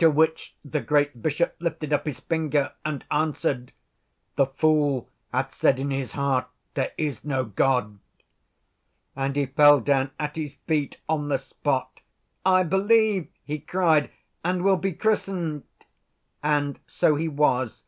To 0.00 0.10
which 0.10 0.54
the 0.62 0.82
great 0.82 1.22
bishop 1.22 1.56
lifted 1.58 1.94
up 1.94 2.04
his 2.04 2.20
finger 2.20 2.74
and 2.84 3.06
answered, 3.10 3.72
'The 4.36 4.48
fool 4.48 5.08
hath 5.32 5.54
said 5.54 5.80
in 5.80 5.90
his 5.90 6.12
heart 6.12 6.46
there 6.74 6.92
is 6.98 7.24
no 7.24 7.46
God.' 7.46 7.98
And 9.16 9.34
he 9.34 9.46
fell 9.46 9.80
down 9.80 10.10
at 10.18 10.36
his 10.36 10.56
feet 10.66 11.00
on 11.08 11.30
the 11.30 11.38
spot. 11.38 12.00
'I 12.44 12.64
believe,' 12.64 13.28
he 13.44 13.60
cried, 13.60 14.10
'and 14.44 14.62
will 14.62 14.76
be 14.76 14.92
christened.' 14.92 15.62
And 16.42 16.78
so 16.86 17.14
he 17.14 17.28
was. 17.28 17.84